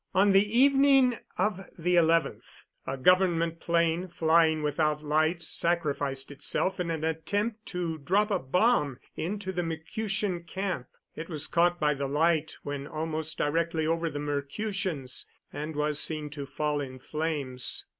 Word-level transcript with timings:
On 0.15 0.31
the 0.31 0.57
evening 0.59 1.19
of 1.37 1.63
the 1.77 1.93
11th 1.93 2.63
a 2.87 2.97
government 2.97 3.59
plane, 3.59 4.07
flying 4.07 4.63
without 4.63 5.03
lights, 5.03 5.47
sacrificed 5.47 6.31
itself 6.31 6.79
in 6.79 6.89
an 6.89 7.03
attempt 7.03 7.67
to 7.67 7.99
drop 7.99 8.31
a 8.31 8.39
bomb 8.39 8.97
into 9.15 9.51
the 9.51 9.61
Mercutian 9.61 10.41
camp. 10.45 10.87
It 11.15 11.29
was 11.29 11.45
caught 11.45 11.79
by 11.79 11.93
the 11.93 12.07
light 12.07 12.55
when 12.63 12.87
almost 12.87 13.37
directly 13.37 13.85
over 13.85 14.09
the 14.09 14.17
Mercutians, 14.17 15.27
and 15.53 15.75
was 15.75 15.99
seen 15.99 16.31
to 16.31 16.47
fall 16.47 16.81
in 16.81 16.97
flames. 16.97 17.85